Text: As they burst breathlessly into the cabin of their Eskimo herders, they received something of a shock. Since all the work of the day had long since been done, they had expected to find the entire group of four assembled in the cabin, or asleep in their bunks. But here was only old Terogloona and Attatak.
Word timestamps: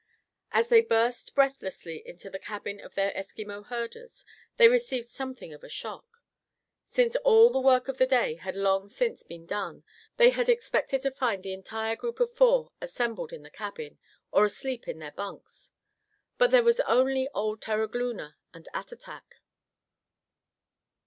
As 0.51 0.69
they 0.69 0.81
burst 0.81 1.35
breathlessly 1.35 2.01
into 2.07 2.27
the 2.31 2.39
cabin 2.39 2.79
of 2.79 2.95
their 2.95 3.11
Eskimo 3.11 3.67
herders, 3.67 4.25
they 4.57 4.67
received 4.67 5.05
something 5.07 5.53
of 5.53 5.63
a 5.63 5.69
shock. 5.69 6.23
Since 6.89 7.15
all 7.17 7.51
the 7.51 7.59
work 7.59 7.87
of 7.87 7.99
the 7.99 8.07
day 8.07 8.33
had 8.33 8.55
long 8.55 8.89
since 8.89 9.21
been 9.21 9.45
done, 9.45 9.83
they 10.17 10.31
had 10.31 10.49
expected 10.49 11.03
to 11.03 11.11
find 11.11 11.43
the 11.43 11.53
entire 11.53 11.95
group 11.95 12.19
of 12.19 12.33
four 12.33 12.71
assembled 12.81 13.31
in 13.31 13.43
the 13.43 13.51
cabin, 13.51 13.99
or 14.31 14.43
asleep 14.43 14.87
in 14.87 14.97
their 14.97 15.11
bunks. 15.11 15.69
But 16.39 16.51
here 16.51 16.63
was 16.63 16.79
only 16.79 17.29
old 17.35 17.61
Terogloona 17.61 18.37
and 18.55 18.67
Attatak. 18.73 19.35